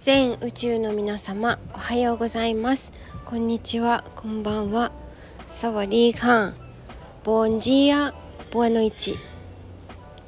[0.00, 2.90] 全宇宙の皆様おはようございます。
[3.26, 4.92] こんにちはこんばんは。
[5.46, 6.54] サワディーカン
[7.22, 8.14] ボンジーア
[8.50, 9.18] ボアノイチ、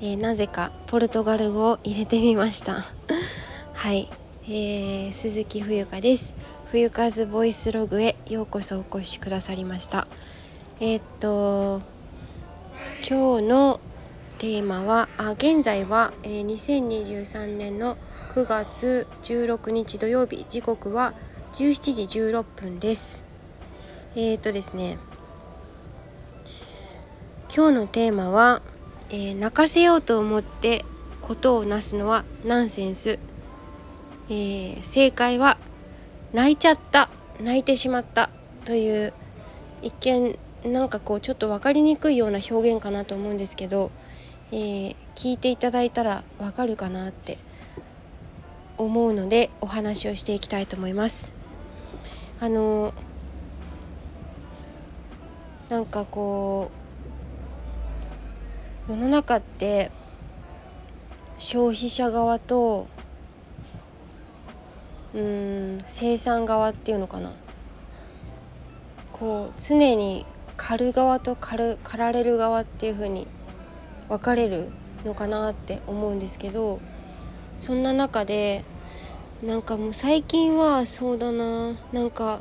[0.02, 2.84] えー、なぜかポルトガル語を入れてみました。
[3.72, 4.10] はい、
[4.44, 6.34] えー、鈴木冬香です。
[6.66, 10.06] 冬風ボイスログへようこそお越しくださりました。
[10.80, 11.80] えー、っと
[13.08, 13.80] 今日の
[14.36, 17.96] テーマはあ現在は、えー、2023年の
[18.34, 21.12] 9月16日土曜日時刻は
[21.52, 23.26] 17時16分です。
[24.16, 24.96] えっ、ー、とですね
[27.54, 28.62] 今日のテーマは、
[29.10, 30.86] えー、泣かせようと思って
[31.20, 33.18] ことをなすのはナンセンス、
[34.30, 35.58] えー、正解は
[36.32, 38.30] 泣いちゃった泣いてしまった
[38.64, 39.12] という
[39.82, 43.90] 一見なんかこうちょっと分かりにくいような表現かなと思うんですけど、
[44.52, 47.36] えー、聞いていただいたらわかるかなって
[48.84, 51.32] 思うのでお話をしていきたいと思います。
[52.40, 52.92] あの
[55.68, 56.70] なんかこ
[58.88, 59.90] う世の中って
[61.38, 62.88] 消費者側と
[65.14, 67.32] うん生産側っていうのかな
[69.12, 73.26] こう常に狩る側と狩る狩られる側っていう風に
[74.08, 74.70] 分かれる
[75.04, 76.80] のかなって思うんですけど
[77.58, 78.64] そんな中で
[79.42, 81.72] なんかもう最近はそうだな。
[81.92, 82.40] なんか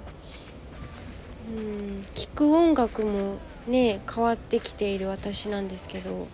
[1.50, 6.28] うん聴く音楽もね変わってきている私なんですけど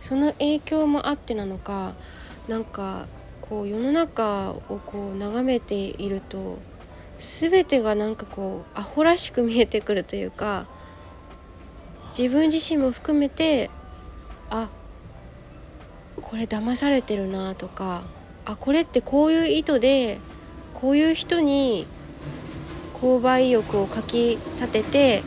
[0.00, 1.94] その影響もあってなのか
[2.48, 3.06] なんか
[3.42, 6.58] こう世の中をこう眺めていると
[7.18, 10.66] 全てがなんかこうアホらしく見えてくるというか
[12.16, 13.70] 自分自身も含めて
[14.48, 14.70] あ
[16.20, 18.04] これ騙されてるなとか
[18.44, 20.18] あこれってこういう意図で
[20.74, 21.86] こういう人に
[22.94, 25.22] 購買意欲をかきたてて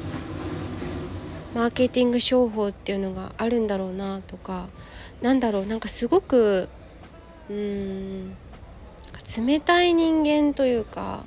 [1.56, 4.68] マーケティング商法っていうのがあるんだろうなとか
[5.22, 6.70] なんだろうなんかすごく
[7.50, 8.36] うん
[9.38, 11.24] 冷たい人間というか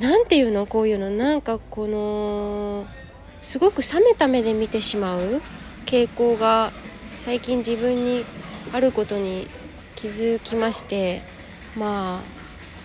[0.00, 1.10] なんていうのこういうの。
[1.10, 2.86] なんかこの
[3.40, 5.40] すごく冷めた目で見てしまう
[5.86, 6.72] 傾向が
[7.18, 8.24] 最近自分に
[8.72, 9.46] あることに
[10.02, 11.22] 気づきまして
[11.78, 12.20] まあ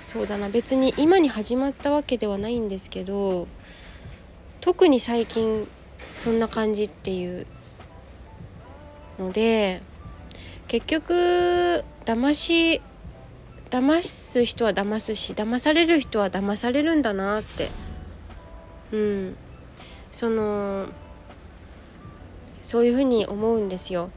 [0.03, 0.49] そうだな。
[0.49, 3.47] 別に今に始まったわけではないんですけど
[4.61, 5.67] 特に最近
[6.11, 7.47] そんな感じっていう
[9.17, 9.81] ので
[10.67, 12.83] 結局騙し
[13.71, 17.69] 騙す人は騙すし騙される人は騙されるんだなって。
[18.91, 19.37] うん。
[20.11, 20.85] その
[22.61, 24.11] そういうふうに思うんですよ。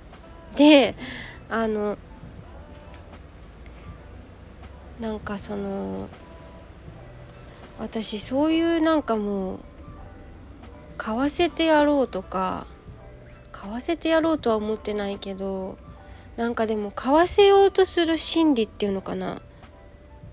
[0.54, 0.94] で
[1.48, 1.96] あの
[5.00, 6.08] なんかその
[7.78, 9.58] 私そういうなんかもう
[10.98, 12.66] 買わせてやろうとか
[13.50, 15.78] 買わせてやろうとは思ってないけど
[16.36, 19.42] なんかでも買わせようとする心理っていうのかな。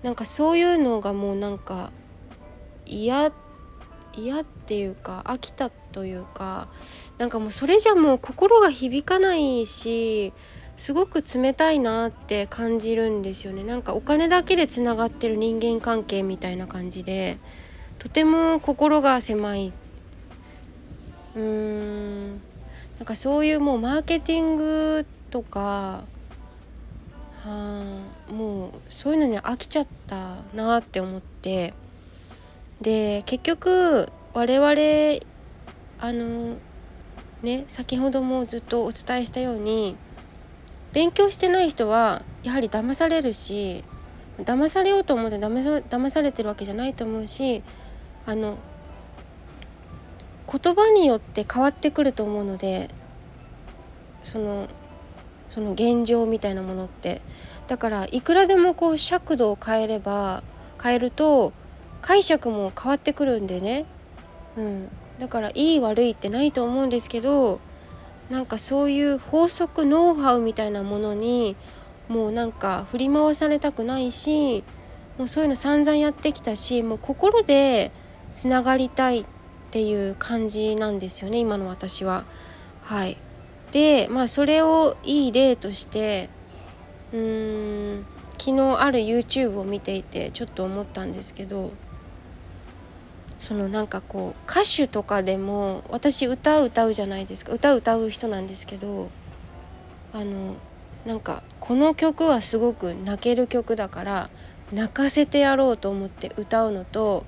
[0.02, 1.90] なんかそういうのがもうなんか
[2.86, 3.32] 嫌
[4.14, 6.68] 嫌っていうか飽きたというか
[7.18, 10.32] なんかもうそれじゃもう心が響かないし
[10.78, 13.64] すごく冷たいなって感じるんですよね。
[13.64, 17.38] なんかお金だけでつながってる人間関係みたいな感じで
[17.98, 19.72] とても心が狭い。
[21.34, 22.30] うーん。
[22.30, 26.04] なんかそういうもうマーケティングとかは
[27.44, 31.74] あもうそういうのに飽きちゃったなって思って。
[32.80, 35.20] で結局我々
[35.98, 36.56] あの
[37.42, 39.96] ね先ほどもずっとお伝えしたように
[40.92, 43.84] 勉強してない人はやはり騙されるし
[44.38, 47.62] 騙されようと思って騙さ騙されてるわけじゃないと思うし
[48.26, 48.58] あの
[50.50, 52.90] 言葉によって変わってくると思うので
[54.22, 54.68] その
[55.48, 57.22] その現状みたいなものって。
[57.68, 60.42] だからいくらでもこう尺度を変えれば
[60.82, 61.52] 変えると
[62.00, 63.84] 解釈も変わってくるんでね、
[64.56, 64.88] うん、
[65.18, 67.60] だからいい悪いってないと思うんですけど
[68.30, 71.56] なんかそういう法則ノウハウみたいなものに
[72.08, 74.64] もうなんか振り回されたくないし
[75.16, 77.90] もうそういうの散々やってきたしもう心で
[78.34, 79.24] つながりたいっ
[79.70, 82.24] ていう感じなんですよね今の私は。
[82.82, 83.18] はい、
[83.72, 86.30] でまあそれをいい例として
[87.12, 88.06] うーん
[88.38, 91.72] 昨日ある YouTube を見ていてちょっと思ったんですけど
[93.38, 99.10] そのなんかこう歌手とかでも私歌う歌うじゃないですか歌う歌う人なんですけど
[100.12, 100.56] あの
[101.06, 104.30] なんかこの曲はすごく泣ける曲だから
[104.72, 107.24] 泣かせてやろうと思って歌うのと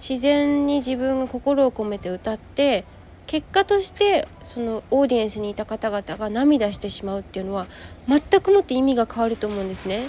[0.00, 2.84] 自然に自分が心を込めて歌って
[3.26, 7.66] 結果としてそのオーディエンスにいた方々が涙してしまうっていうのは
[8.08, 10.08] 全くもって意味が変わると思うんですね。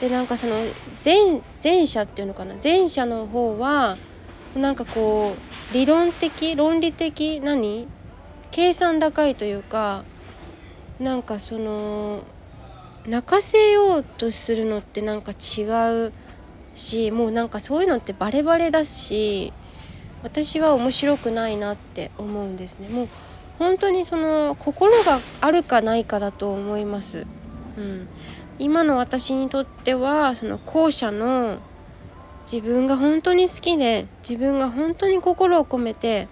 [0.00, 0.54] でなんかその
[1.04, 3.96] 前前者っていうのかな前者の方は
[4.56, 5.34] なんかこ
[5.70, 7.88] う理論的論理的何？
[8.50, 10.04] 計算高いというか
[11.00, 12.20] なんかその
[13.06, 15.62] 泣かせようとするのってなんか違
[16.06, 16.12] う
[16.74, 19.52] しもうなんかそういうのってバレバレだし
[20.22, 22.88] 私は面白くないなって思うんですね。
[22.88, 23.08] もう
[23.58, 27.26] 本当にその心があるかないかだと思います、
[27.76, 28.08] うん、
[28.58, 31.58] 今の私にとってはその後者の
[32.52, 36.28] 自分が本当に好きで自分が本当に心を込めて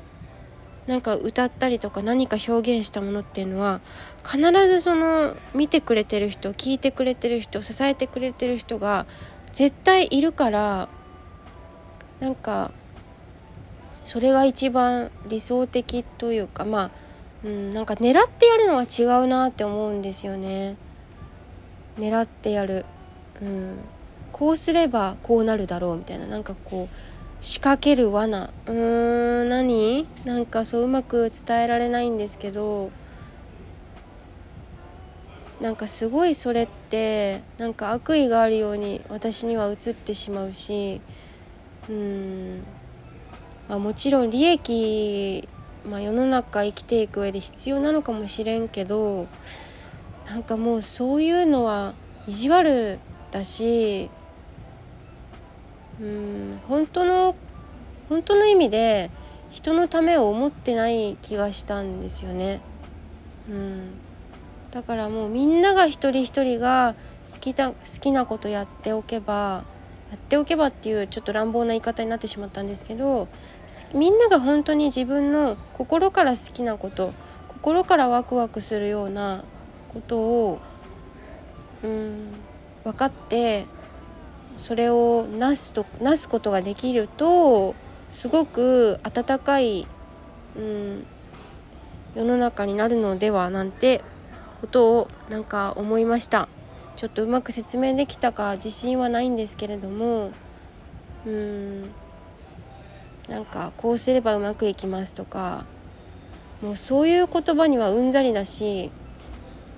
[0.87, 3.81] なんか歌ったりとか何か表現したものっていうのは
[4.23, 4.39] 必
[4.69, 9.07] ずその見てくれてる人聞いてくれてる人支えてくれてる人が
[9.55, 10.91] 絶対いるから
[12.19, 12.71] なんか
[14.05, 16.91] それが一番理想的というかまあ、
[17.45, 20.77] うん、なんか狙ってやるのは違うなって思うんですよね。
[21.99, 22.85] 狙ってやる、
[23.41, 23.79] うん、
[24.33, 26.27] こうすればこうなるだろうみたいな。
[26.27, 28.51] なんかこう仕掛ける罠。
[28.67, 30.07] うーん何？
[30.25, 32.91] なんかそううまく伝えられないんですけど。
[35.61, 41.03] なんかすごいそれってなんか悪意があるように私には映ってしまうし。
[41.89, 42.63] うん、
[43.69, 45.47] まあ、もちろん利益、
[45.85, 49.27] まあ、世の中生きていく上で必要なのかもしれんけど。
[50.27, 51.95] なんかもうそういうのは
[52.27, 52.99] 意地悪
[53.31, 54.09] だし。
[56.01, 57.35] うん本当の
[58.09, 59.11] 本当の意味で
[59.51, 62.61] 人のためを思ってない気がしたんですよね。
[63.49, 63.91] うん
[64.71, 66.95] だからもうみんなが一人一人が
[67.31, 69.65] 好きだ好きなことやっておけば
[70.11, 73.29] やっておけばっていうちょっと乱暴な言い方になってしまったんですけど
[73.95, 77.13] みんなが本当に自分の心から好きなこと
[77.49, 79.45] 心からワクワクするような
[79.93, 80.61] ことを
[81.83, 82.33] うん
[82.85, 83.67] 分かって
[84.57, 87.75] それをなすとなすことができると
[88.11, 89.87] すごく温かい、
[90.57, 91.07] うん、
[92.15, 94.03] 世の中になるのではなんて
[94.61, 96.49] ことをなんか思いました。
[97.01, 100.33] ちょっとうまく説明できたか自信はないんですけれども
[101.25, 101.83] うん
[103.27, 105.65] なんかこうすればうまくいきますとか
[106.61, 108.91] もうそういう言葉にはうんざりだし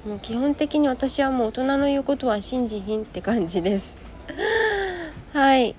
[0.05, 4.02] もう基本的に私はもう大人の言うことは信じひんって感じです。
[5.33, 5.75] はい。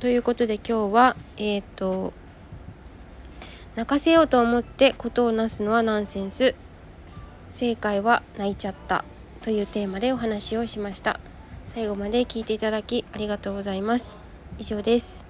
[0.00, 2.14] ということで今日はえっ、ー、と
[3.76, 6.54] 泣かせようと思ってことをなすのはナンセンス。
[7.50, 9.04] 正解は泣いちゃった。
[9.42, 11.20] というテーマでお話をしました。
[11.66, 14.16] 最後まで聞いていただきありがとうございます。
[14.58, 15.26] 以上です。